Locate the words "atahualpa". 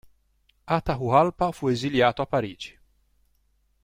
0.65-1.51